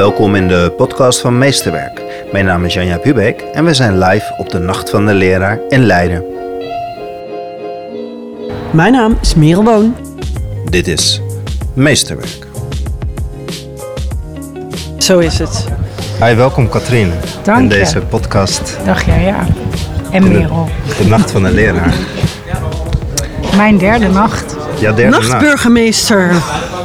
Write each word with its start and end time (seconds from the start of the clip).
Welkom 0.00 0.34
in 0.34 0.48
de 0.48 0.72
podcast 0.76 1.20
van 1.20 1.38
Meesterwerk. 1.38 2.02
Mijn 2.32 2.44
naam 2.44 2.64
is 2.64 2.74
Janja 2.74 2.98
Pubeek 2.98 3.40
en 3.40 3.64
we 3.64 3.74
zijn 3.74 3.98
live 3.98 4.34
op 4.38 4.48
de 4.50 4.58
Nacht 4.58 4.90
van 4.90 5.06
de 5.06 5.14
Leraar 5.14 5.58
in 5.68 5.84
Leiden. 5.84 6.24
Mijn 8.70 8.92
naam 8.92 9.18
is 9.22 9.34
Merel 9.34 9.62
Boon. 9.62 9.96
Dit 10.64 10.88
is 10.88 11.20
Meesterwerk. 11.74 12.46
Zo 14.98 15.18
is 15.18 15.38
het. 15.38 15.66
Hi, 16.22 16.34
welkom 16.34 16.68
Katrien 16.68 17.12
Dank 17.42 17.58
in 17.58 17.62
je. 17.78 17.84
deze 17.84 18.00
podcast 18.00 18.78
Dag 18.84 19.06
ja, 19.06 19.16
ja. 19.16 19.46
En 20.10 20.28
Merel. 20.28 20.68
De 20.98 21.06
Nacht 21.08 21.30
van 21.30 21.42
de 21.42 21.50
Leraar. 21.50 21.94
Mijn 23.56 23.78
derde 23.78 24.08
nacht 24.08 24.56
Ja, 24.78 24.92
derde 24.92 25.16
nacht. 25.16 25.28
Nachtburgemeester 25.28 26.34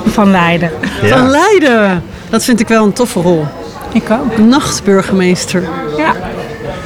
van 0.06 0.32
Leiden. 0.32 0.72
Ja. 1.02 1.18
van 1.18 1.30
Leiden. 1.30 2.04
Dat 2.30 2.44
vind 2.44 2.60
ik 2.60 2.68
wel 2.68 2.86
een 2.86 2.94
toffe 2.94 3.20
rol. 3.22 3.46
Ik 3.94 4.10
ook. 4.12 4.38
Nachtburgemeester. 4.38 5.64
Ja. 5.98 6.14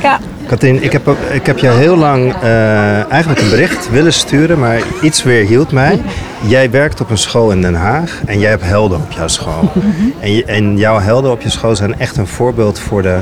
Ja. 0.01 0.19
Katrien, 0.47 0.83
ik 0.83 0.91
heb, 0.91 1.09
ik 1.31 1.45
heb 1.45 1.57
je 1.57 1.69
heel 1.69 1.95
lang 1.97 2.33
eh, 2.41 3.11
eigenlijk 3.11 3.41
een 3.41 3.49
bericht 3.49 3.89
willen 3.89 4.13
sturen, 4.13 4.59
maar 4.59 4.79
iets 5.01 5.23
weerhield 5.23 5.71
mij. 5.71 6.01
Jij 6.47 6.71
werkt 6.71 7.01
op 7.01 7.09
een 7.09 7.17
school 7.17 7.51
in 7.51 7.61
Den 7.61 7.75
Haag 7.75 8.21
en 8.25 8.39
jij 8.39 8.49
hebt 8.49 8.63
helden 8.63 8.97
op 8.97 9.11
jouw 9.11 9.27
school. 9.27 9.71
En, 10.19 10.31
je- 10.33 10.45
en 10.45 10.77
jouw 10.77 10.99
helden 10.99 11.31
op 11.31 11.41
je 11.41 11.49
school 11.49 11.75
zijn 11.75 11.99
echt 11.99 12.17
een 12.17 12.27
voorbeeld 12.27 12.79
voor 12.79 13.01
de, 13.01 13.17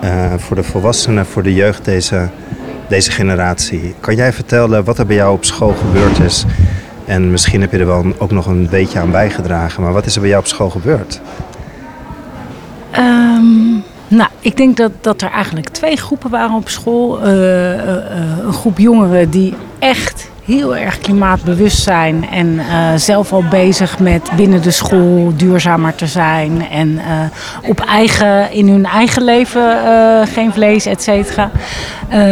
eh, 0.00 0.10
voor 0.36 0.56
de 0.56 0.62
volwassenen, 0.62 1.26
voor 1.26 1.42
de 1.42 1.54
jeugd 1.54 1.84
deze, 1.84 2.28
deze 2.88 3.10
generatie. 3.10 3.94
Kan 4.00 4.14
jij 4.16 4.32
vertellen 4.32 4.84
wat 4.84 4.98
er 4.98 5.06
bij 5.06 5.16
jou 5.16 5.32
op 5.32 5.44
school 5.44 5.74
gebeurd 5.86 6.18
is? 6.20 6.44
En 7.04 7.30
misschien 7.30 7.60
heb 7.60 7.72
je 7.72 7.78
er 7.78 7.86
wel 7.86 8.04
ook 8.18 8.30
nog 8.30 8.46
een 8.46 8.68
beetje 8.70 8.98
aan 8.98 9.10
bijgedragen, 9.10 9.82
maar 9.82 9.92
wat 9.92 10.06
is 10.06 10.14
er 10.14 10.20
bij 10.20 10.28
jou 10.30 10.42
op 10.42 10.48
school 10.48 10.70
gebeurd? 10.70 11.20
Ehm, 12.98 13.72
nou, 14.08 14.30
ik 14.40 14.56
denk 14.56 14.76
dat, 14.76 14.92
dat 15.00 15.22
er 15.22 15.30
eigenlijk 15.30 15.68
twee 15.68 15.96
groepen 15.96 16.30
waren 16.30 16.56
op 16.56 16.68
school. 16.68 17.20
Eh, 17.20 17.72
eh, 17.72 17.96
eh, 17.96 18.38
een 18.42 18.52
groep 18.52 18.78
jongeren 18.78 19.30
die 19.30 19.54
echt 19.78 20.30
heel 20.48 20.76
erg 20.76 20.98
klimaatbewust 20.98 21.82
zijn 21.82 22.28
en 22.30 22.58
eh, 22.58 22.88
zelf 22.96 23.32
al 23.32 23.44
bezig 23.50 23.98
met 23.98 24.30
binnen 24.36 24.62
de 24.62 24.70
school 24.70 25.32
duurzamer 25.36 25.94
te 25.94 26.06
zijn 26.06 26.68
en 26.68 26.98
eh, 26.98 27.68
op 27.70 27.80
eigen, 27.80 28.52
in 28.52 28.68
hun 28.68 28.84
eigen 28.84 29.22
leven 29.22 29.84
eh, 29.84 30.26
geen 30.32 30.52
vlees, 30.52 30.86
et 30.86 31.02
cetera. 31.02 31.50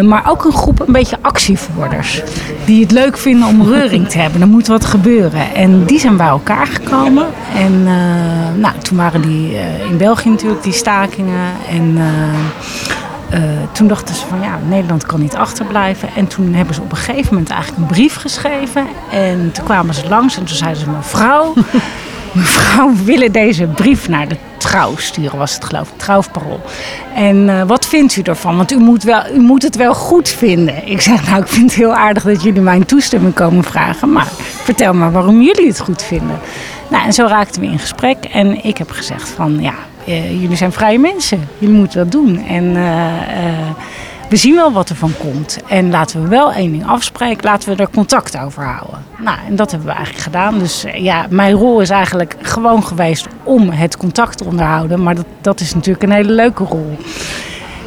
Maar 0.02 0.30
ook 0.30 0.44
een 0.44 0.52
groep 0.52 0.80
een 0.80 0.92
beetje 0.92 1.18
actievoerders 1.20 2.22
die 2.64 2.82
het 2.82 2.90
leuk 2.90 3.18
vinden 3.18 3.48
om 3.48 3.62
reuring 3.62 4.08
te 4.08 4.18
hebben. 4.18 4.40
Er 4.40 4.48
moet 4.48 4.66
wat 4.66 4.84
gebeuren. 4.84 5.54
En 5.54 5.84
die 5.84 5.98
zijn 5.98 6.16
bij 6.16 6.26
elkaar 6.26 6.66
gekomen. 6.66 7.26
En 7.56 7.82
nou, 8.60 8.74
toen 8.82 8.96
waren 8.96 9.22
die 9.22 9.56
in 9.90 9.96
België 9.96 10.28
natuurlijk, 10.28 10.62
die 10.62 10.72
stakingen. 10.72 11.50
En 11.70 11.98
eh, 13.30 13.40
toen 13.72 13.88
dachten 13.88 14.14
ze 14.14 14.26
van 14.26 14.40
ja, 14.40 14.58
Nederland 14.68 15.06
kan 15.06 15.20
niet 15.20 15.34
achterblijven. 15.34 16.08
En 16.16 16.26
toen 16.26 16.54
hebben 16.54 16.74
ze 16.74 16.80
op 16.80 16.90
een 16.90 16.96
gegeven 16.96 17.34
moment 17.34 17.50
eigenlijk 17.50 17.80
een 17.82 17.88
brief 17.88 18.16
geschreven. 18.16 18.86
En 19.12 19.50
toen 19.52 19.64
kwamen 19.64 19.94
ze 19.94 20.08
langs 20.08 20.36
en 20.36 20.44
toen 20.44 20.56
zeiden 20.56 20.82
ze 20.82 20.90
mevrouw... 20.90 21.54
Mevrouw, 22.32 22.92
we 22.94 23.04
willen 23.04 23.32
deze 23.32 23.66
brief 23.66 24.08
naar 24.08 24.28
de 24.28 24.36
trouw 24.58 24.96
sturen, 24.96 25.38
was 25.38 25.54
het 25.54 25.64
geloof 25.64 25.88
ik, 25.88 25.98
trouwparool. 25.98 26.60
En 27.14 27.48
eh, 27.48 27.62
wat 27.62 27.86
vindt 27.86 28.16
u 28.16 28.22
ervan? 28.22 28.56
Want 28.56 28.72
u 28.72 28.76
moet, 28.76 29.02
wel, 29.02 29.22
u 29.34 29.38
moet 29.38 29.62
het 29.62 29.76
wel 29.76 29.94
goed 29.94 30.28
vinden. 30.28 30.88
Ik 30.88 31.00
zeg, 31.00 31.28
nou, 31.28 31.40
ik 31.42 31.48
vind 31.48 31.70
het 31.70 31.78
heel 31.78 31.94
aardig 31.94 32.22
dat 32.22 32.42
jullie 32.42 32.60
mijn 32.60 32.86
toestemming 32.86 33.34
komen 33.34 33.64
vragen. 33.64 34.12
Maar 34.12 34.26
vertel 34.62 34.94
maar 34.94 35.12
waarom 35.12 35.42
jullie 35.42 35.66
het 35.66 35.80
goed 35.80 36.02
vinden. 36.02 36.38
Nou, 36.88 37.04
en 37.04 37.12
zo 37.12 37.26
raakten 37.26 37.60
we 37.60 37.66
in 37.66 37.78
gesprek. 37.78 38.24
En 38.24 38.64
ik 38.64 38.78
heb 38.78 38.90
gezegd 38.90 39.28
van, 39.28 39.60
ja, 39.60 39.74
eh, 40.06 40.40
jullie 40.40 40.56
zijn 40.56 40.72
vrije 40.72 40.98
mensen. 40.98 41.48
Jullie 41.58 41.76
moeten 41.76 41.98
dat 41.98 42.12
doen. 42.12 42.46
En 42.46 42.76
eh, 42.76 43.48
eh, 43.48 43.68
we 44.28 44.36
zien 44.36 44.54
wel 44.54 44.72
wat 44.72 44.88
er 44.88 44.96
van 44.96 45.12
komt. 45.18 45.58
En 45.68 45.90
laten 45.90 46.22
we 46.22 46.28
wel 46.28 46.52
één 46.52 46.70
ding 46.70 46.86
afspreken. 46.86 47.44
Laten 47.44 47.76
we 47.76 47.82
er 47.82 47.90
contact 47.90 48.38
over 48.38 48.64
houden. 48.64 49.04
Nou, 49.18 49.38
en 49.48 49.56
dat 49.56 49.70
hebben 49.70 49.88
we 49.88 49.94
eigenlijk 49.94 50.24
gedaan. 50.24 50.58
Dus 50.58 50.84
ja, 50.94 51.26
mijn 51.30 51.52
rol 51.52 51.80
is 51.80 51.90
eigenlijk 51.90 52.36
gewoon 52.40 52.84
geweest 52.84 53.26
om 53.42 53.68
het 53.70 53.96
contact 53.96 54.38
te 54.38 54.44
onderhouden. 54.44 55.02
Maar 55.02 55.14
dat, 55.14 55.26
dat 55.40 55.60
is 55.60 55.74
natuurlijk 55.74 56.02
een 56.02 56.12
hele 56.12 56.32
leuke 56.32 56.64
rol. 56.64 56.96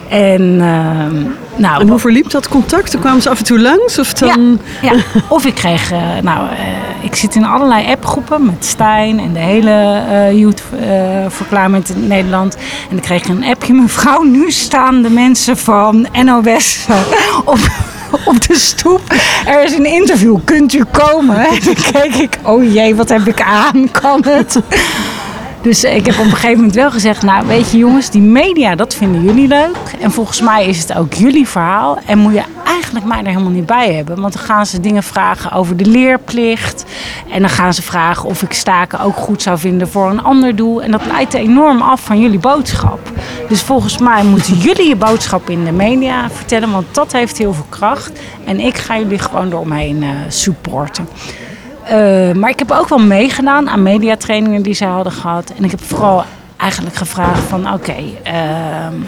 En, 0.09 0.61
ehm, 0.61 1.15
nou, 1.55 1.81
En 1.81 1.87
hoe 1.87 1.99
verliep 1.99 2.29
dat 2.29 2.47
contact? 2.47 2.91
Toen 2.91 2.99
kwamen 2.99 3.21
ze 3.21 3.29
af 3.29 3.37
en 3.37 3.43
toe 3.43 3.59
langs? 3.59 3.99
Of 3.99 4.13
dan... 4.13 4.59
ja, 4.81 4.93
of 5.27 5.45
ik 5.45 5.55
kreeg, 5.55 5.91
eh, 5.91 5.99
nou, 6.21 6.49
eh, 6.49 6.55
ik 7.01 7.15
zit 7.15 7.35
in 7.35 7.45
allerlei 7.45 7.91
appgroepen 7.91 8.45
met 8.45 8.65
Stijn 8.65 9.19
en 9.19 9.33
de 9.33 9.39
hele 9.39 10.03
eh 10.09 10.39
Youth 10.39 10.63
voor 11.27 11.47
Climate 11.47 11.93
in 11.93 12.07
Nederland. 12.07 12.57
En 12.89 12.97
ik 12.97 13.03
kreeg 13.03 13.27
een 13.27 13.43
appje, 13.43 13.73
mevrouw, 13.73 14.23
nu 14.23 14.51
staan 14.51 15.01
de 15.01 15.09
mensen 15.09 15.57
van 15.57 16.07
NOS 16.23 16.85
op, 17.45 17.59
op 18.31 18.47
de 18.47 18.55
stoep. 18.55 19.01
Er 19.45 19.63
is 19.63 19.73
een 19.73 19.85
interview, 19.85 20.37
kunt 20.43 20.73
u 20.73 20.83
komen? 20.91 21.37
En 21.49 21.59
dan 21.63 21.75
keek 21.91 22.15
ik, 22.15 22.37
oh 22.43 22.73
jee, 22.73 22.95
wat 22.95 23.09
heb 23.09 23.27
ik 23.27 23.41
aan, 23.41 23.91
kan 23.91 24.23
het? 24.25 24.59
Dus 25.61 25.83
ik 25.83 26.05
heb 26.05 26.19
op 26.19 26.25
een 26.25 26.31
gegeven 26.31 26.57
moment 26.57 26.75
wel 26.75 26.91
gezegd, 26.91 27.21
nou 27.21 27.47
weet 27.47 27.71
je 27.71 27.77
jongens, 27.77 28.09
die 28.09 28.21
media, 28.21 28.75
dat 28.75 28.95
vinden 28.95 29.23
jullie 29.23 29.47
leuk. 29.47 29.77
En 29.99 30.11
volgens 30.11 30.41
mij 30.41 30.65
is 30.65 30.79
het 30.79 30.93
ook 30.93 31.13
jullie 31.13 31.47
verhaal. 31.47 31.99
En 32.05 32.17
moet 32.17 32.33
je 32.33 32.43
eigenlijk 32.65 33.05
mij 33.05 33.19
er 33.19 33.27
helemaal 33.27 33.51
niet 33.51 33.65
bij 33.65 33.93
hebben. 33.93 34.21
Want 34.21 34.33
dan 34.33 34.43
gaan 34.43 34.65
ze 34.65 34.79
dingen 34.79 35.03
vragen 35.03 35.51
over 35.51 35.77
de 35.77 35.85
leerplicht. 35.85 36.85
En 37.31 37.39
dan 37.39 37.49
gaan 37.49 37.73
ze 37.73 37.81
vragen 37.81 38.29
of 38.29 38.41
ik 38.41 38.53
staken 38.53 38.99
ook 38.99 39.15
goed 39.15 39.41
zou 39.41 39.57
vinden 39.57 39.89
voor 39.89 40.09
een 40.09 40.23
ander 40.23 40.55
doel. 40.55 40.83
En 40.83 40.91
dat 40.91 41.05
leidt 41.05 41.33
enorm 41.33 41.81
af 41.81 42.01
van 42.01 42.19
jullie 42.19 42.39
boodschap. 42.39 42.99
Dus 43.49 43.61
volgens 43.61 43.97
mij 43.97 44.23
moeten 44.23 44.57
jullie 44.67 44.87
je 44.87 44.95
boodschap 44.95 45.49
in 45.49 45.63
de 45.63 45.71
media 45.71 46.29
vertellen. 46.29 46.71
Want 46.71 46.85
dat 46.91 47.11
heeft 47.11 47.37
heel 47.37 47.53
veel 47.53 47.67
kracht. 47.69 48.11
En 48.45 48.59
ik 48.59 48.77
ga 48.77 48.97
jullie 48.97 49.19
gewoon 49.19 49.47
eromheen 49.47 50.03
eh 50.03 50.09
supporten. 50.27 51.07
Eh, 51.89 52.31
maar 52.31 52.49
ik 52.49 52.59
heb 52.59 52.71
ook 52.71 52.89
wel 52.89 52.99
meegedaan 52.99 53.69
aan 53.69 53.83
mediatrainingen 53.83 54.61
die 54.61 54.73
zij 54.73 54.87
hadden 54.87 55.13
gehad. 55.13 55.53
En 55.57 55.63
ik 55.63 55.71
heb 55.71 55.83
vooral 55.83 56.23
eigenlijk 56.57 56.95
gevraagd 56.95 57.43
van 57.43 57.73
oké, 57.73 57.95
ehm, 58.23 58.99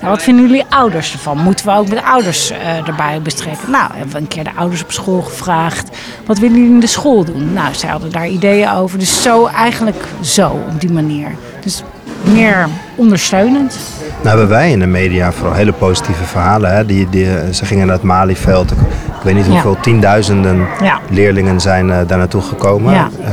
nou, 0.00 0.10
wat 0.10 0.22
vinden 0.22 0.46
jullie 0.46 0.64
ouders 0.68 1.12
ervan? 1.12 1.38
Moeten 1.38 1.66
we 1.66 1.72
ook 1.72 1.88
met 1.88 2.02
ouders 2.02 2.50
eh, 2.50 2.88
erbij 2.88 3.22
betrekken? 3.22 3.70
Nou, 3.70 3.90
hebben 3.92 4.12
we 4.12 4.18
een 4.18 4.28
keer 4.28 4.44
de 4.44 4.54
ouders 4.56 4.82
op 4.82 4.92
school 4.92 5.22
gevraagd. 5.22 5.96
Wat 6.26 6.38
willen 6.38 6.56
jullie 6.56 6.72
in 6.72 6.80
de 6.80 6.86
school 6.86 7.24
doen? 7.24 7.52
Nou, 7.52 7.74
zij 7.74 7.88
hadden 7.88 8.12
daar 8.12 8.28
ideeën 8.28 8.70
over. 8.70 8.98
Dus 8.98 9.22
zo 9.22 9.46
eigenlijk 9.46 10.04
zo, 10.22 10.48
op 10.48 10.80
die 10.80 10.92
manier. 10.92 11.30
Dus 11.64 11.82
meer 12.26 12.68
ondersteunend. 12.94 13.78
Nou 14.22 14.28
hebben 14.38 14.48
wij 14.56 14.70
in 14.70 14.78
de 14.78 14.86
media 14.86 15.32
vooral 15.32 15.54
hele 15.54 15.72
positieve 15.72 16.24
verhalen. 16.24 16.74
Hè? 16.74 16.86
Die, 16.86 17.08
die, 17.10 17.26
ze 17.54 17.64
gingen 17.64 17.86
naar 17.86 17.94
het 17.96 18.04
Malieveld. 18.04 18.70
Ik, 18.70 18.78
ik 19.06 19.22
weet 19.22 19.34
niet 19.34 19.44
Ja. 19.46 19.50
hoeveel 19.52 19.76
tienduizenden 19.80 20.66
Ja. 20.82 21.00
leerlingen 21.10 21.60
zijn 21.60 21.90
eh, 21.90 21.98
daar 22.06 22.18
naartoe 22.18 22.42
gekomen. 22.42 22.94
Ja. 22.94 23.08
Eh 23.24 23.30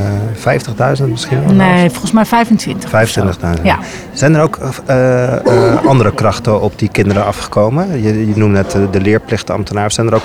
50.000 1.00 1.04
misschien 1.08 1.46
wel? 1.46 1.54
Nee, 1.56 1.90
volgens 1.90 2.12
mij 2.12 2.26
25. 2.26 2.94
of 2.94 3.08
zo. 3.10 3.22
25.000. 3.22 3.62
Ja. 3.64 3.78
Zijn 4.14 4.36
er 4.36 4.42
ook 4.42 4.58
eh, 4.86 5.34
eh, 5.34 5.86
andere 5.86 6.14
krachten 6.14 6.62
op 6.62 6.80
die 6.80 6.90
kinderen 6.90 7.26
afgekomen? 7.26 8.02
Je, 8.04 8.28
je 8.28 8.34
noemt 8.36 8.54
net 8.54 8.72
de, 8.72 8.90
de 8.90 9.02
leerplichtambtenaar. 9.02 9.92
Zijn 9.92 10.08
er 10.08 10.14
ook... 10.16 10.24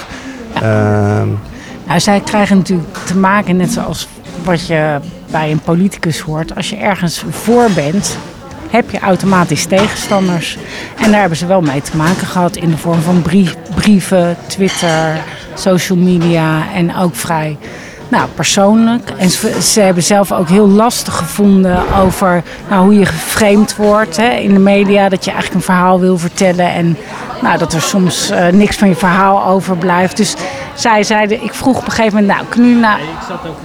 ehm, 0.54 1.26
Nou, 1.86 2.00
zij 2.00 2.20
krijgen 2.24 2.56
natuurlijk 2.56 2.98
te 3.06 3.16
maken, 3.16 3.56
net 3.56 3.70
zoals 3.72 4.08
wat 4.44 4.66
je 4.66 4.98
bij 5.30 5.50
een 5.50 5.60
politicus 5.60 6.20
hoort. 6.20 6.54
Als 6.56 6.70
je 6.70 6.76
ergens 6.76 7.24
voor 7.30 7.68
bent, 7.74 8.18
heb 8.70 8.90
je 8.90 8.98
automatisch 8.98 9.66
tegenstanders. 9.66 10.58
En 11.00 11.10
daar 11.10 11.20
hebben 11.20 11.38
ze 11.38 11.46
wel 11.46 11.60
mee 11.60 11.82
te 11.82 11.96
maken 11.96 12.26
gehad 12.26 12.56
in 12.56 12.70
de 12.70 12.76
vorm 12.76 13.00
van 13.00 13.22
brieven, 13.74 14.36
Twitter, 14.46 15.20
social 15.54 15.98
media 15.98 16.62
en 16.74 16.96
ook 16.96 17.14
vrij 17.14 17.56
nou, 18.08 18.28
persoonlijk. 18.34 19.10
En 19.16 19.30
ze, 19.30 19.62
ze 19.62 19.80
hebben 19.80 20.02
zelf 20.02 20.32
ook 20.32 20.48
heel 20.48 20.68
lastig 20.68 21.16
gevonden 21.16 21.94
over 21.94 22.42
nou, 22.68 22.84
hoe 22.84 22.98
je 22.98 23.06
geframed 23.06 23.76
wordt 23.76 24.16
hè, 24.16 24.28
in 24.28 24.52
de 24.52 24.60
media. 24.60 25.08
Dat 25.08 25.24
je 25.24 25.30
eigenlijk 25.30 25.60
een 25.60 25.74
verhaal 25.74 26.00
wil 26.00 26.18
vertellen 26.18 26.72
en 26.72 26.96
nou, 27.42 27.58
dat 27.58 27.72
er 27.72 27.82
soms 27.82 28.30
eh, 28.30 28.46
niks 28.48 28.76
van 28.76 28.88
je 28.88 28.94
verhaal 28.94 29.44
overblijft. 29.46 30.16
Dus 30.16 30.34
zij 30.80 31.02
zeiden, 31.02 31.42
ik 31.42 31.54
vroeg 31.54 31.78
op 31.78 31.84
een 31.84 31.92
gegeven 31.92 32.18
moment, 32.18 32.36
nou, 32.36 32.48
kunnen 32.48 32.68
jullie 32.70 32.84
nou 32.84 33.00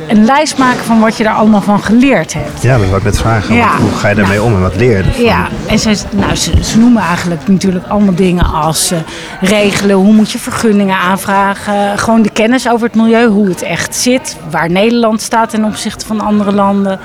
een 0.08 0.26
lijst 0.26 0.58
maken 0.58 0.84
van 0.84 1.00
wat 1.00 1.18
je 1.18 1.24
daar 1.24 1.34
allemaal 1.34 1.62
van 1.62 1.84
geleerd 1.84 2.34
hebt? 2.34 2.62
ja, 2.62 2.78
dat 2.78 2.88
wil 2.88 2.98
ik 2.98 3.04
net 3.04 3.18
vragen. 3.18 3.56
Ja. 3.56 3.78
Hoe 3.78 3.92
ga 3.92 4.10
je 4.10 4.16
daarmee 4.16 4.42
om 4.42 4.54
en 4.54 4.62
wat 4.62 4.76
leer 4.76 4.98
je 4.98 5.04
ervan? 5.04 5.24
Ja, 5.24 5.48
en 5.68 5.80
ze, 5.80 5.96
nou, 6.12 6.36
ze, 6.36 6.64
ze 6.64 6.78
noemen 6.78 7.02
eigenlijk 7.02 7.48
natuurlijk 7.48 7.88
allemaal 7.88 8.16
dingen 8.16 8.46
als 8.46 8.92
eh, 8.92 9.00
regelen, 9.42 9.96
hoe 9.96 10.14
moet 10.14 10.32
je 10.32 10.40
vergunningen 10.40 10.98
aanvragen, 10.98 12.00
gewoon 12.00 12.22
de 12.22 12.30
kennis 12.30 12.70
over 12.70 12.88
het 12.88 12.96
milieu, 12.96 13.28
hoe 13.28 13.48
het 13.48 13.62
echt 13.62 13.96
zit, 13.96 14.38
waar 14.50 14.72
Nederland 14.72 15.22
staat 15.22 15.50
ten 15.50 15.64
opzichte 15.64 16.06
van 16.06 16.22
andere 16.22 16.52
landen, 16.52 17.00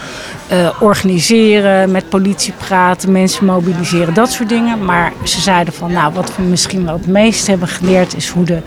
eh, 0.48 0.68
organiseren, 0.80 1.90
met 1.90 2.08
politie 2.08 2.52
praten, 2.66 3.12
mensen 3.12 3.44
mobiliseren, 3.44 4.14
dat 4.14 4.32
soort 4.32 4.48
dingen. 4.48 4.84
Maar 4.84 5.12
ze 5.24 5.40
zeiden 5.40 5.74
van, 5.74 5.92
nou, 5.92 6.12
wat 6.12 6.36
we 6.36 6.42
misschien 6.42 6.84
wel 6.84 6.94
het 6.94 7.06
meest 7.06 7.46
hebben 7.46 7.68
geleerd 7.68 8.16
is 8.16 8.28
hoe 8.28 8.44
de 8.44 8.62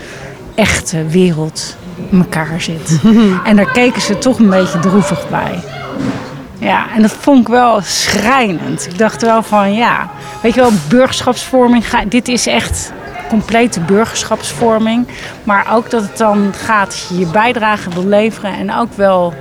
echte 0.54 1.06
wereld 1.06 1.76
in 2.10 2.18
elkaar 2.18 2.60
zit. 2.60 3.00
en 3.44 3.56
daar 3.56 3.72
keken 3.72 4.02
ze 4.02 4.18
toch 4.18 4.38
een 4.38 4.50
beetje 4.50 4.78
droevig 4.78 5.28
bij. 5.28 5.58
Ja, 6.58 6.86
en 6.94 7.02
dat 7.02 7.10
vond 7.10 7.40
ik 7.40 7.48
wel 7.48 7.80
schrijnend. 7.80 8.86
Ik 8.86 8.98
dacht 8.98 9.22
wel 9.22 9.42
van 9.42 9.74
ja, 9.74 10.10
weet 10.42 10.54
je 10.54 10.60
wel, 10.60 10.70
burgerschapsvorming, 10.88 11.84
dit 12.08 12.28
is 12.28 12.46
echt 12.46 12.92
complete 13.28 13.80
burgerschapsvorming. 13.80 15.06
Maar 15.44 15.66
ook 15.72 15.90
dat 15.90 16.02
het 16.02 16.16
dan 16.16 16.52
gaat 16.54 16.86
dat 16.86 17.06
je 17.08 17.18
je 17.18 17.26
bijdrage 17.26 17.90
wil 17.90 18.06
leveren 18.06 18.52
en 18.52 18.74
ook 18.74 18.92
wel 18.94 19.34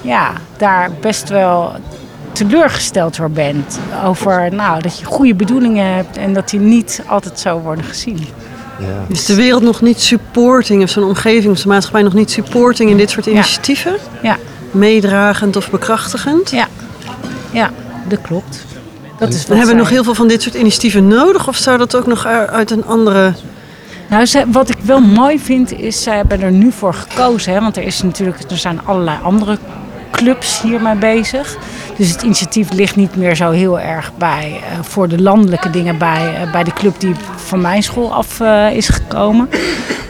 ja, 0.00 0.32
daar 0.56 0.90
best 1.00 1.28
wel 1.28 1.72
teleurgesteld 2.32 3.16
door 3.16 3.30
bent. 3.30 3.78
Over 4.04 4.54
nou, 4.54 4.82
dat 4.82 4.98
je 4.98 5.04
goede 5.04 5.34
bedoelingen 5.34 5.94
hebt 5.94 6.16
en 6.16 6.32
dat 6.32 6.48
die 6.48 6.60
niet 6.60 7.02
altijd 7.06 7.40
zo 7.40 7.58
worden 7.58 7.84
gezien. 7.84 8.26
Ja. 8.78 9.04
Is 9.08 9.24
de 9.24 9.34
wereld 9.34 9.62
nog 9.62 9.80
niet 9.80 10.00
supporting, 10.00 10.82
of 10.82 10.90
zo'n 10.90 11.04
omgeving, 11.04 11.52
of 11.52 11.60
de 11.60 11.68
maatschappij 11.68 12.02
nog 12.02 12.12
niet 12.14 12.30
supporting 12.30 12.90
in 12.90 12.96
dit 12.96 13.10
soort 13.10 13.26
initiatieven? 13.26 13.96
Ja, 14.22 14.36
Meedragend 14.70 15.56
of 15.56 15.70
bekrachtigend? 15.70 16.50
ja, 16.50 16.68
ja, 17.50 17.70
dat 18.08 18.20
klopt. 18.20 18.64
Dat 19.18 19.28
is 19.28 19.42
We 19.42 19.48
wat 19.48 19.56
hebben 19.56 19.76
nog 19.76 19.86
zij- 19.86 19.94
heel 19.94 20.04
veel 20.04 20.14
van 20.14 20.28
dit 20.28 20.42
soort 20.42 20.54
initiatieven 20.54 21.08
nodig, 21.08 21.48
of 21.48 21.56
zou 21.56 21.78
dat 21.78 21.96
ook 21.96 22.06
nog 22.06 22.26
uit 22.26 22.70
een 22.70 22.84
andere. 22.84 23.32
Nou, 24.10 24.26
ze- 24.26 24.44
wat 24.48 24.68
ik 24.68 24.76
wel 24.82 25.00
mooi 25.00 25.38
vind 25.38 25.72
is, 25.72 26.02
zij 26.02 26.16
hebben 26.16 26.42
er 26.42 26.50
nu 26.52 26.72
voor 26.72 26.94
gekozen. 26.94 27.52
Hè, 27.52 27.60
want 27.60 27.76
er, 27.76 27.82
is 27.82 28.02
natuurlijk, 28.02 28.50
er 28.50 28.56
zijn 28.56 28.80
allerlei 28.84 29.18
andere 29.22 29.58
clubs 30.14 30.62
hiermee 30.62 30.94
bezig. 30.94 31.56
Dus 31.96 32.10
het 32.10 32.22
initiatief 32.22 32.72
ligt 32.72 32.96
niet 32.96 33.16
meer 33.16 33.36
zo 33.36 33.50
heel 33.50 33.80
erg 33.80 34.12
bij 34.18 34.60
eh, 34.60 34.78
voor 34.82 35.08
de 35.08 35.22
landelijke 35.22 35.70
dingen 35.70 35.98
bij, 35.98 36.34
eh, 36.34 36.52
bij 36.52 36.64
de 36.64 36.72
club 36.72 37.00
die 37.00 37.14
van 37.36 37.60
mijn 37.60 37.82
school 37.82 38.14
af 38.14 38.40
eh, 38.40 38.70
is 38.70 38.88
gekomen. 38.88 39.48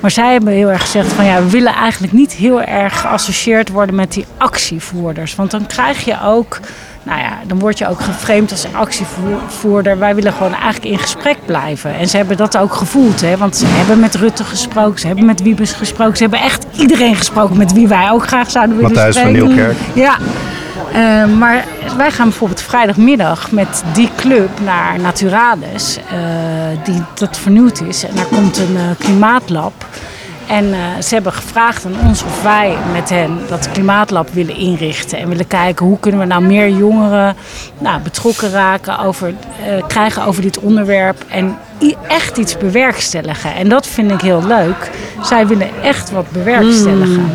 Maar 0.00 0.10
zij 0.10 0.32
hebben 0.32 0.52
heel 0.52 0.70
erg 0.70 0.80
gezegd 0.80 1.12
van 1.12 1.24
ja, 1.24 1.42
we 1.42 1.50
willen 1.50 1.74
eigenlijk 1.74 2.12
niet 2.12 2.32
heel 2.32 2.62
erg 2.62 3.00
geassocieerd 3.00 3.68
worden 3.68 3.94
met 3.94 4.12
die 4.12 4.26
actievoerders. 4.36 5.34
Want 5.34 5.50
dan 5.50 5.66
krijg 5.66 6.04
je 6.04 6.22
ook, 6.22 6.60
nou 7.04 7.20
ja, 7.20 7.38
dan 7.46 7.58
word 7.58 7.78
je 7.78 7.88
ook 7.88 8.00
geframed 8.00 8.50
als 8.50 8.66
actievoerder. 8.72 9.98
Wij 9.98 10.14
willen 10.14 10.32
gewoon 10.32 10.54
eigenlijk 10.54 10.84
in 10.84 10.98
gesprek 10.98 11.36
blijven. 11.46 11.94
En 11.94 12.08
ze 12.08 12.16
hebben 12.16 12.36
dat 12.36 12.56
ook 12.56 12.74
gevoeld, 12.74 13.20
hè? 13.20 13.36
want 13.36 13.56
ze 13.56 13.66
hebben 13.66 14.00
met 14.00 14.14
Rutte 14.14 14.44
gesproken, 14.44 15.00
ze 15.00 15.06
hebben 15.06 15.24
met 15.24 15.42
Wiebes 15.42 15.72
gesproken, 15.72 16.16
ze 16.16 16.22
hebben 16.22 16.40
echt 16.40 16.66
iedereen 16.76 17.16
gesproken 17.16 17.56
met 17.56 17.72
wie 17.72 17.88
wij 17.88 18.10
ook 18.10 18.26
graag 18.26 18.50
zouden 18.50 18.76
willen 18.76 18.92
Matthijs 18.92 19.16
van 19.16 19.26
spreken. 19.26 19.46
Nieuwkerk. 19.46 19.76
Ja, 19.94 20.18
eh, 20.94 21.26
maar 21.38 21.64
wij 21.96 22.10
gaan 22.10 22.28
bijvoorbeeld 22.28 22.62
vrijdagmiddag 22.62 23.50
met 23.50 23.82
die 23.92 24.10
club 24.16 24.48
naar 24.64 25.00
Naturalis, 25.00 25.96
eh, 25.96 26.84
die 26.84 27.02
dat 27.14 27.38
vernieuwd 27.38 27.80
is. 27.80 28.04
En 28.04 28.14
daar 28.14 28.26
komt 28.26 28.58
een 28.58 28.76
eh, 28.76 28.82
klimaatlab. 28.98 29.72
En 30.48 30.72
eh, 30.72 30.80
ze 31.02 31.14
hebben 31.14 31.32
gevraagd 31.32 31.86
aan 31.86 32.08
ons 32.08 32.22
of 32.22 32.42
wij 32.42 32.76
met 32.92 33.10
hen 33.10 33.38
dat 33.48 33.70
klimaatlab 33.72 34.28
willen 34.32 34.56
inrichten. 34.56 35.18
En 35.18 35.28
willen 35.28 35.46
kijken 35.46 35.86
hoe 35.86 35.98
kunnen 35.98 36.20
we 36.20 36.26
nou 36.26 36.42
meer 36.42 36.68
jongeren 36.70 37.36
nou, 37.78 38.00
betrokken 38.00 38.50
raken, 38.50 38.98
over, 38.98 39.34
eh, 39.64 39.86
krijgen 39.86 40.24
over 40.24 40.42
dit 40.42 40.58
onderwerp. 40.58 41.24
En 41.28 41.56
echt 42.08 42.36
iets 42.36 42.56
bewerkstelligen. 42.56 43.54
En 43.54 43.68
dat 43.68 43.86
vind 43.86 44.10
ik 44.10 44.20
heel 44.20 44.46
leuk. 44.46 44.90
Zij 45.22 45.46
willen 45.46 45.68
echt 45.82 46.10
wat 46.10 46.30
bewerkstelligen. 46.30 47.30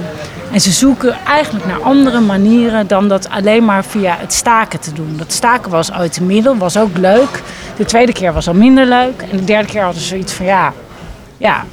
En 0.52 0.62
ze 0.62 0.72
zoeken 0.72 1.16
eigenlijk 1.28 1.66
naar 1.66 1.82
andere 1.82 2.20
manieren 2.20 2.88
dan 2.88 3.08
dat 3.08 3.30
alleen 3.30 3.66
maar 3.66 3.86
via 3.86 4.16
het 4.20 4.34
staken 4.34 4.80
te 4.80 4.94
doen. 4.94 5.16
Dat 5.18 5.32
staken 5.32 5.72
was 5.72 5.94
ooit 5.94 6.18
een 6.18 6.26
middel, 6.26 6.58
was 6.58 6.78
ook 6.78 6.98
leuk. 6.98 7.42
De 7.78 7.86
tweede 7.86 8.14
keer 8.14 8.34
was 8.34 8.48
al 8.48 8.54
minder 8.54 8.86
leuk. 8.86 9.22
En 9.32 9.38
de 9.38 9.44
derde 9.44 9.68
keer 9.68 9.84
hadden 9.84 10.02
ze 10.02 10.08
zoiets 10.08 10.34
van 10.34 10.46
ja, 10.46 10.74
ja, 11.38 11.66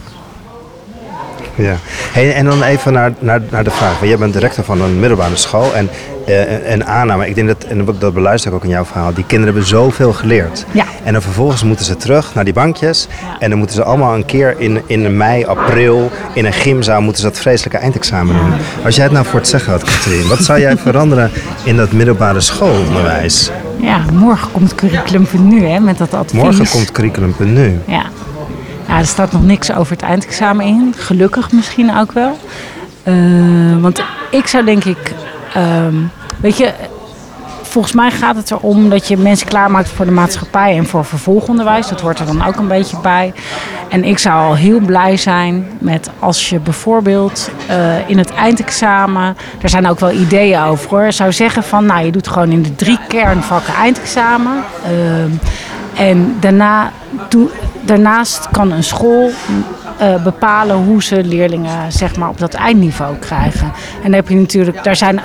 Ja. 1.56 1.76
Hey, 2.12 2.34
en 2.34 2.44
dan 2.44 2.62
even 2.62 2.92
naar, 2.92 3.12
naar, 3.18 3.40
naar 3.50 3.64
de 3.64 3.70
vraag. 3.70 3.98
Want 3.98 4.10
jij 4.10 4.18
bent 4.18 4.32
directeur 4.32 4.64
van 4.64 4.80
een 4.80 5.00
middelbare 5.00 5.36
school. 5.36 5.74
En, 5.74 5.88
eh, 6.26 6.70
en 6.72 6.86
aanname, 6.86 7.28
ik 7.28 7.34
denk 7.34 7.48
dat, 7.48 7.64
en 7.64 7.84
dat 7.98 8.14
beluister 8.14 8.50
ik 8.50 8.56
ook 8.56 8.64
in 8.64 8.70
jouw 8.70 8.84
verhaal, 8.84 9.14
die 9.14 9.24
kinderen 9.24 9.54
hebben 9.54 9.70
zoveel 9.70 10.12
geleerd. 10.12 10.64
Ja. 10.70 10.84
En 11.04 11.12
dan 11.12 11.22
vervolgens 11.22 11.62
moeten 11.62 11.84
ze 11.84 11.96
terug 11.96 12.34
naar 12.34 12.44
die 12.44 12.52
bankjes. 12.52 13.08
Ja. 13.22 13.36
En 13.38 13.50
dan 13.50 13.58
moeten 13.58 13.76
ze 13.76 13.84
allemaal 13.84 14.14
een 14.14 14.24
keer 14.24 14.54
in, 14.58 14.82
in 14.86 15.16
mei, 15.16 15.44
april, 15.44 16.10
in 16.32 16.44
een 16.44 16.52
gymzaal, 16.52 17.00
moeten 17.00 17.22
ze 17.22 17.28
dat 17.28 17.38
vreselijke 17.38 17.78
eindexamen 17.78 18.36
doen. 18.36 18.52
Als 18.84 18.94
jij 18.94 19.04
het 19.04 19.12
nou 19.12 19.26
voor 19.26 19.38
het 19.38 19.48
zeggen 19.48 19.72
had, 19.72 19.84
Katrien, 19.84 20.28
wat 20.28 20.44
zou 20.44 20.60
jij 20.60 20.76
veranderen 20.86 21.30
in 21.64 21.76
dat 21.76 21.92
middelbare 21.92 22.40
schoolonderwijs? 22.40 23.50
ja, 23.86 24.04
morgen 24.12 24.52
komt 24.52 24.74
curriculum 24.74 25.26
van 25.26 25.48
nu 25.48 25.66
hè, 25.66 25.80
met 25.80 25.98
dat 25.98 26.14
advies. 26.14 26.42
Morgen 26.42 26.68
komt 26.68 26.92
curriculum.nu. 26.92 27.78
Ja. 27.86 28.04
Ja, 28.88 28.98
er 28.98 29.06
staat 29.06 29.32
nog 29.32 29.42
niks 29.42 29.72
over 29.72 29.92
het 29.92 30.02
eindexamen 30.02 30.66
in. 30.66 30.94
Gelukkig 30.96 31.52
misschien 31.52 31.96
ook 31.96 32.12
wel. 32.12 32.38
Eh, 33.02 33.14
want 33.80 34.02
ik 34.30 34.46
zou 34.46 34.64
denk 34.64 34.84
ik... 34.84 35.14
ehm, 35.54 35.94
weet 36.40 36.56
je, 36.56 36.72
volgens 37.76 37.96
mij 37.96 38.10
gaat 38.10 38.36
het 38.36 38.50
erom 38.50 38.88
dat 38.88 39.08
je 39.08 39.16
mensen 39.16 39.46
klaarmaakt 39.46 39.88
voor 39.88 40.04
de 40.04 40.10
maatschappij 40.10 40.76
en 40.76 40.86
voor 40.86 41.04
vervolgonderwijs. 41.04 41.88
Dat 41.88 42.00
hoort 42.00 42.18
er 42.18 42.26
dan 42.26 42.44
ook 42.44 42.56
een 42.56 42.68
beetje 42.68 42.96
bij. 43.02 43.32
En 43.88 44.04
ik 44.04 44.18
zou 44.18 44.46
al 44.46 44.54
heel 44.54 44.80
blij 44.80 45.16
zijn 45.16 45.66
met 45.78 46.10
als 46.18 46.48
je 46.48 46.58
bijvoorbeeld 46.58 47.50
eh, 47.66 48.08
in 48.08 48.18
het 48.18 48.34
eindexamen, 48.34 49.36
daar 49.60 49.70
zijn 49.70 49.88
ook 49.88 50.00
wel 50.00 50.10
ideeën 50.10 50.60
over 50.60 50.90
hoor, 50.90 51.12
zou 51.12 51.32
zeggen 51.32 51.62
van 51.62 51.86
nou 51.86 52.04
je 52.04 52.12
doet 52.12 52.28
gewoon 52.28 52.50
in 52.50 52.62
de 52.62 52.74
drie 52.74 52.98
kernvakken 53.08 53.74
eindexamen. 53.74 54.64
Ehm, 54.84 55.30
en 55.94 56.36
daarna 56.40 56.92
doe, 57.28 57.48
daarnaast 57.86 58.48
kan 58.50 58.72
een 58.72 58.84
school 58.84 59.30
eh, 59.98 60.22
bepalen 60.22 60.76
hoe 60.76 61.02
ze 61.02 61.24
leerlingen 61.24 61.92
zeg 61.92 62.16
maar, 62.16 62.28
op 62.28 62.38
dat 62.38 62.54
eindniveau 62.54 63.16
krijgen. 63.16 63.72
En 64.02 64.10
daar, 64.10 64.20
heb 64.20 64.28
je 64.28 64.34
natuurlijk, 64.34 64.84
daar, 64.84 64.96
zijn, 64.96 65.20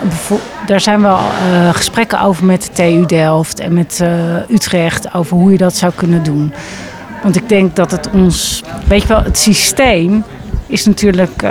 daar 0.66 0.82
zijn 0.82 1.02
wel 1.02 1.18
eh, 1.18 1.70
gesprekken 1.74 2.22
over 2.22 2.46
met 2.46 2.76
TU 2.76 3.06
Delft 3.06 3.60
en 3.60 3.74
met 3.74 4.00
eh, 4.02 4.50
Utrecht 4.50 5.14
over 5.14 5.38
hoe 5.38 5.52
je 5.52 5.58
dat 5.58 5.76
zou 5.76 5.92
kunnen 5.96 6.24
doen. 6.24 6.54
Want 7.24 7.36
ik 7.36 7.50
denk 7.50 7.76
dat 7.76 7.92
het 7.92 8.10
ons, 8.14 8.64
weet 8.88 9.02
je 9.02 9.08
wel, 9.08 9.24
het 9.24 9.38
systeem 9.38 10.24
is 10.68 10.86
natuurlijk. 10.86 11.42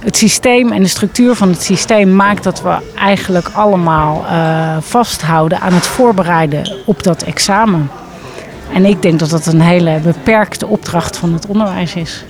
het 0.00 0.16
systeem 0.16 0.72
en 0.72 0.82
de 0.82 0.88
structuur 0.88 1.34
van 1.34 1.48
het 1.48 1.62
systeem 1.62 2.16
maakt 2.16 2.44
dat 2.44 2.62
we 2.62 2.76
eigenlijk 2.94 3.48
allemaal 3.52 4.24
vasthouden 4.80 5.60
aan 5.60 5.72
het 5.72 5.86
voorbereiden 5.86 6.72
op 6.84 7.02
dat 7.02 7.22
examen. 7.22 7.90
En 8.74 8.84
ik 8.84 9.02
denk 9.02 9.18
dat 9.18 9.30
dat 9.30 9.46
een 9.46 9.60
hele 9.60 9.98
beperkte 10.02 10.66
opdracht 10.66 11.16
van 11.16 11.32
het 11.32 11.46
onderwijs 11.46 11.94
is. 11.94 12.24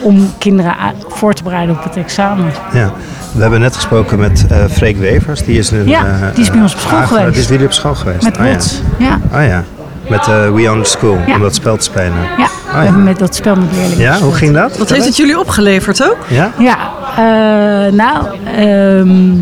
Om 0.00 0.32
kinderen 0.38 0.74
voor 1.08 1.34
te 1.34 1.42
bereiden 1.42 1.76
op 1.76 1.84
het 1.84 1.96
examen. 1.96 2.52
Ja. 2.72 2.92
We 3.32 3.40
hebben 3.42 3.60
net 3.60 3.74
gesproken 3.74 4.18
met 4.18 4.46
eh 4.48 4.64
Freek 4.70 4.96
Wevers. 4.96 5.44
Die 5.44 5.58
is, 5.58 5.70
een, 5.70 5.88
Ja, 5.88 6.04
eh, 6.04 6.34
die 6.34 6.42
is 6.44 6.50
bij 6.50 6.60
ons 6.60 6.74
op 6.74 6.80
school 6.80 7.02
geweest. 7.06 7.26
Die 7.32 7.36
is 7.40 7.46
bij 7.46 7.52
jullie 7.52 7.66
op 7.66 7.72
school 7.72 7.94
geweest. 7.94 8.22
Met 8.22 8.38
Oh, 8.38 8.44
ja. 8.46 8.58
Ja. 8.98 9.20
Oh 9.32 9.46
ja, 9.46 9.64
met 10.08 10.20
eh 10.20 10.50
We 10.52 10.70
Own 10.70 10.82
the 10.82 10.88
School, 10.88 11.18
Ja. 11.26 11.34
om 11.34 11.40
dat 11.40 11.54
spel 11.54 11.76
te 11.76 11.84
spelen. 11.84 12.12
ja. 12.38 12.48
ja. 12.72 12.78
we 12.78 12.84
hebben 12.84 13.02
met 13.04 13.18
dat 13.18 13.34
spel 13.34 13.56
met 13.56 13.66
leerlingen 13.72 13.98
Ja, 13.98 14.18
hoe 14.18 14.32
ging 14.34 14.54
dat? 14.54 14.78
Wat 14.78 14.90
heeft 14.90 15.04
het 15.04 15.16
jullie 15.16 15.38
opgeleverd 15.38 16.02
ook? 16.10 16.16
Ja? 16.28 16.50
Ja, 16.58 16.76
eh, 17.16 17.92
nou, 17.92 18.26
ehm, 18.56 19.34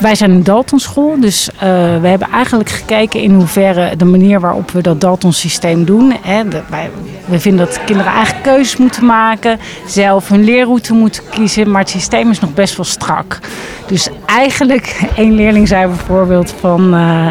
wij 0.00 0.14
zijn 0.14 0.30
een 0.30 0.44
Dalton 0.44 0.78
school, 0.78 1.20
dus 1.20 1.48
eh, 1.50 1.58
we 2.00 2.08
hebben 2.08 2.28
eigenlijk 2.32 2.68
gekeken 2.70 3.20
in 3.20 3.34
hoeverre 3.34 3.96
de 3.96 4.04
manier 4.04 4.40
waarop 4.40 4.70
we 4.70 4.82
dat 4.82 5.00
Dalton 5.00 5.32
systeem 5.32 5.84
doen. 5.84 6.14
Hè, 6.22 6.48
de- 6.48 6.62
wij, 6.70 6.90
we 7.24 7.40
vinden 7.40 7.66
dat 7.66 7.80
kinderen 7.84 8.12
eigen 8.12 8.40
keuzes 8.42 8.76
moeten 8.76 9.04
maken, 9.06 9.58
zelf 9.86 10.28
hun 10.28 10.44
leerroute 10.44 10.94
moeten 10.94 11.22
kiezen, 11.30 11.70
maar 11.70 11.80
het 11.80 11.90
systeem 11.90 12.30
is 12.30 12.40
nog 12.40 12.54
best 12.54 12.76
wel 12.76 12.86
strak. 12.86 13.38
Dus 13.86 14.08
eigenlijk, 14.26 15.00
één 15.16 15.34
leerling 15.34 15.68
zei 15.68 15.86
bijvoorbeeld 15.86 16.54
van. 16.60 16.94
eh, 16.94 17.26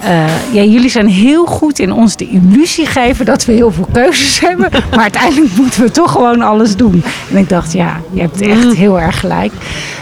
eh, 0.00 0.52
ja, 0.52 0.62
jullie 0.62 0.90
zijn 0.90 1.08
heel 1.08 1.46
goed 1.46 1.78
in 1.78 1.92
ons 1.92 2.16
de 2.16 2.28
illusie 2.28 2.86
geven 2.86 3.24
dat 3.24 3.44
we 3.44 3.52
heel 3.52 3.72
veel 3.72 3.88
keuzes 3.92 4.40
hebben. 4.48 4.68
Maar 4.90 5.00
uiteindelijk 5.00 5.56
moeten 5.56 5.82
we 5.82 5.90
toch 5.90 6.12
gewoon 6.12 6.42
alles 6.42 6.76
doen. 6.76 7.02
En 7.30 7.36
ik 7.36 7.48
dacht, 7.48 7.72
ja, 7.72 8.00
je 8.12 8.20
hebt 8.20 8.40
echt 8.40 8.72
heel 8.74 9.00
erg 9.00 9.20
gelijk. 9.20 9.52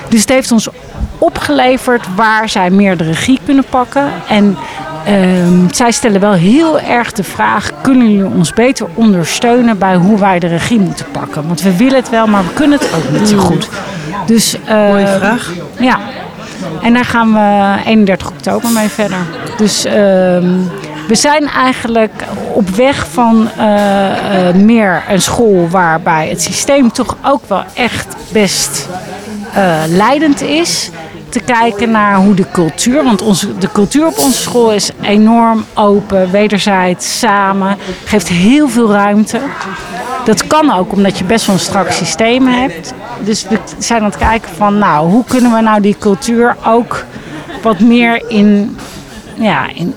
Dus 0.09 0.21
het 0.21 0.29
heeft 0.29 0.53
ons 0.53 0.69
opgeleverd 1.25 2.07
waar 2.17 2.49
zij 2.49 2.71
meer 2.71 2.97
de 2.97 3.05
regie 3.05 3.39
kunnen 3.45 3.65
pakken. 3.71 4.13
En 4.29 4.57
ehm, 5.05 5.69
zij 5.71 5.91
stellen 5.91 6.21
wel 6.21 6.33
heel 6.33 6.81
erg 6.81 7.13
de 7.13 7.25
vraag: 7.25 7.71
kunnen 7.81 8.11
jullie 8.13 8.33
ons 8.35 8.53
beter 8.53 8.87
ondersteunen 8.95 9.79
bij 9.79 9.95
hoe 9.95 10.19
wij 10.19 10.39
de 10.39 10.47
regie 10.47 10.81
moeten 10.81 11.07
pakken? 11.13 11.47
Want 11.47 11.63
we 11.63 11.77
willen 11.77 11.97
het 11.97 12.11
wel, 12.11 12.27
maar 12.27 12.45
we 12.45 12.53
kunnen 12.53 12.79
het 12.79 12.95
ook 12.95 13.19
niet 13.19 13.29
zo 13.29 13.39
goed. 13.39 13.69
Dus, 14.27 14.57
eh, 14.65 14.89
Mooie 14.89 15.07
vraag. 15.07 15.51
ja, 15.79 15.99
en 16.83 16.95
daar 16.95 17.05
gaan 17.05 17.33
we 17.33 17.75
31 17.85 18.29
oktober 18.29 18.71
mee 18.71 18.89
verder. 18.89 19.19
Dus 19.57 19.85
ehm, 19.85 20.49
we 21.09 21.15
zijn 21.15 21.49
eigenlijk 21.49 22.25
op 22.53 22.69
weg 22.69 23.07
van 23.11 23.51
eh, 23.57 24.49
eh, 24.49 24.55
meer 24.55 25.03
een 25.09 25.23
school 25.23 25.69
waarbij 25.69 26.29
het 26.29 26.43
systeem 26.43 26.93
toch 26.93 27.17
ook 27.23 27.43
wel 27.47 27.63
echt 27.75 28.17
best 28.33 28.89
eh, 29.55 29.83
leidend 29.87 30.41
is. 30.41 30.91
Te 31.35 31.41
kijken 31.41 31.91
naar 31.91 32.17
hoe 32.17 32.35
de 32.35 32.51
cultuur, 32.53 33.05
want 33.05 33.23
onze, 33.23 33.59
de 33.59 33.73
cultuur 33.73 34.07
op 34.07 34.19
onze 34.19 34.41
school 34.41 34.73
is 34.73 34.91
enorm 35.01 35.65
open, 35.75 36.31
wederzijds, 36.31 37.19
samen, 37.19 37.77
geeft 38.05 38.29
heel 38.29 38.69
veel 38.69 38.93
ruimte. 38.93 39.41
Dat 40.25 40.47
kan 40.47 40.73
ook 40.73 40.93
omdat 40.93 41.19
je 41.19 41.25
best 41.25 41.47
wel 41.47 41.55
een 41.55 41.61
strak 41.61 41.91
systeem 41.91 42.47
hebt. 42.47 42.95
Dus 43.21 43.49
we 43.49 43.59
zijn 43.79 44.01
aan 44.01 44.09
het 44.09 44.19
kijken 44.19 44.51
van, 44.57 44.79
nou, 44.79 45.11
hoe 45.11 45.25
kunnen 45.25 45.53
we 45.53 45.61
nou 45.61 45.81
die 45.81 45.97
cultuur 45.99 46.57
ook 46.67 47.05
wat 47.63 47.81
meer 47.81 48.31
in, 48.31 48.77
ja, 49.35 49.69
in, 49.75 49.95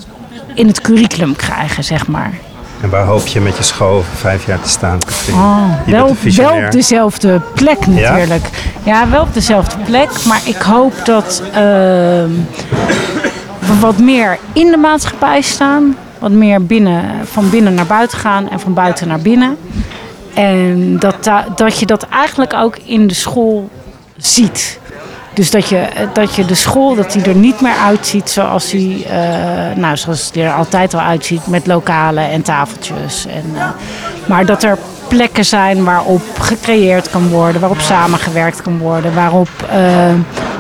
in 0.54 0.68
het 0.68 0.82
curriculum 0.82 1.36
krijgen, 1.36 1.84
zeg 1.84 2.08
maar. 2.08 2.34
En 2.82 2.90
waar 2.90 3.06
hoop 3.06 3.28
je 3.28 3.42
met 3.42 3.58
je 3.58 3.64
school 3.64 3.90
over 3.96 4.16
vijf 4.16 4.46
jaar 4.46 4.62
te 4.62 4.70
staan? 4.70 4.98
Oh, 5.32 5.64
wel, 5.86 6.16
visionair. 6.16 6.56
wel 6.56 6.66
op 6.66 6.72
dezelfde 6.72 7.42
plek 7.54 7.88
natuurlijk. 7.88 8.50
Ja? 8.84 9.10
wel 9.10 9.22
op 9.22 9.34
dezelfde 9.34 9.78
plek. 9.86 10.10
Maar 10.26 10.42
ik 10.46 10.56
hoop 10.56 10.94
dat 11.06 11.42
ehm, 11.54 12.30
we 13.60 13.80
wat 13.80 13.98
meer 13.98 14.38
in 14.54 14.72
de 14.72 14.78
maatschappij 14.78 15.42
staan. 15.42 15.98
Wat 16.20 16.32
meer 16.32 16.66
binnen, 16.66 17.04
van 17.24 17.50
binnen 17.50 17.74
naar 17.74 17.86
buiten 17.86 18.18
gaan 18.18 18.50
en 18.50 18.60
van 18.60 18.74
buiten 18.74 19.08
naar 19.08 19.20
binnen. 19.20 19.58
En 20.34 21.00
dat, 21.00 21.24
da- 21.24 21.46
dat 21.56 21.80
je 21.80 21.86
dat 21.86 22.08
eigenlijk 22.10 22.54
ook 22.54 22.78
in 22.86 23.08
de 23.08 23.14
school 23.14 23.70
ziet. 24.18 24.80
Dus 25.38 25.52
dat 25.52 25.70
je, 25.70 25.88
dat 26.14 26.36
je 26.36 26.46
de 26.46 26.56
school 26.56 26.96
dat 26.96 27.12
die 27.12 27.24
er 27.24 27.36
niet 27.36 27.62
meer 27.62 27.76
uitziet 27.86 28.30
zoals 28.30 28.70
die, 28.70 29.06
eh, 29.06 29.76
nou, 29.76 29.98
zoals 29.98 30.32
die 30.32 30.44
er 30.44 30.54
altijd 30.54 30.94
al 30.94 31.00
uitziet 31.00 31.48
met 31.48 31.68
lokalen 31.68 32.30
en 32.30 32.42
tafeltjes. 32.42 33.26
En, 33.26 33.44
eh, 33.56 33.68
maar 34.26 34.46
dat 34.46 34.64
er 34.64 34.78
plekken 35.08 35.46
zijn 35.46 35.84
waarop 35.84 36.22
gecreëerd 36.40 37.10
kan 37.10 37.30
worden, 37.30 37.62
waarop 37.62 37.80
samengewerkt 37.80 38.62
kan 38.62 38.78
worden, 38.78 39.14
waarop 39.14 39.50
eh, 39.70 39.78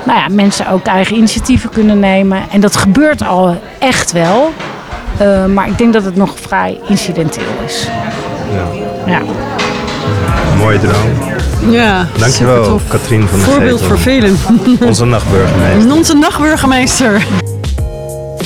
nou 0.05 0.19
ja, 0.19 0.27
mensen 0.29 0.69
ook 0.69 0.86
eigen 0.86 1.15
initiatieven 1.15 1.69
kunnen 1.69 2.00
nemen. 2.00 2.43
En 2.51 2.60
dat 2.62 2.77
gebeurt 2.77 3.24
al 3.24 3.62
echt 3.79 4.12
wel. 4.12 4.53
Maar 5.53 5.67
ik 5.67 5.77
denk 5.77 5.93
dat 5.93 6.03
het 6.03 6.15
nog 6.15 6.34
vrij 6.39 6.79
incidenteel 6.88 7.43
is. 7.65 7.88
Ja. 8.53 8.67
Ja. 9.12 9.22
Mooie 10.57 10.79
droom. 10.79 11.37
Ja, 11.69 12.07
Dankjewel. 12.19 12.79
Katrien 12.87 13.27
van 13.27 13.39
der 13.39 13.47
Voorbeeld 13.47 13.71
Gevel. 13.79 13.87
voor 13.87 13.97
velen. 13.99 14.37
Onze 14.87 15.05
nachtburgemeester. 15.05 15.91
Onze 15.91 16.13
nachtburgemeester. 16.13 17.25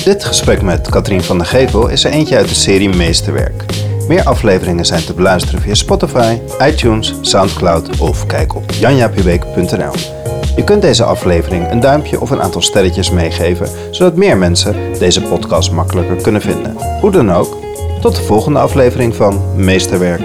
Dit 0.04 0.24
gesprek 0.24 0.62
met 0.62 0.90
Katrien 0.90 1.24
van 1.24 1.38
der 1.38 1.48
Gevel 1.48 1.88
is 1.88 2.04
er 2.04 2.12
eentje 2.12 2.36
uit 2.38 2.48
de 2.50 2.56
serie 2.56 2.90
Meesterwerk. 2.96 3.66
Meer 4.08 4.24
afleveringen 4.24 4.86
zijn 4.86 5.06
te 5.06 5.14
beluisteren 5.14 5.62
via 5.62 5.74
Spotify, 5.74 6.38
iTunes, 6.62 7.14
Soundcloud 7.22 8.00
of 8.00 8.26
kijk 8.26 8.56
op 8.56 8.72
janjapubeek.nl. 8.72 9.92
Je 10.56 10.64
kunt 10.64 10.82
deze 10.82 11.04
aflevering 11.04 11.72
een 11.72 11.80
duimpje 11.80 12.22
of 12.22 12.30
een 12.30 12.42
aantal 12.42 12.62
sterretjes 12.62 13.10
meegeven, 13.12 13.68
zodat 13.92 14.16
meer 14.16 14.38
mensen 14.38 14.76
deze 15.00 15.22
podcast 15.22 15.72
makkelijker 15.72 16.16
kunnen 16.16 16.42
vinden. 16.42 16.76
Hoe 17.02 17.12
dan 17.12 17.32
ook, 17.32 17.58
tot 18.02 18.16
de 18.16 18.22
volgende 18.22 18.60
aflevering 18.60 19.16
van 19.16 19.42
Meesterwerk. 19.56 20.22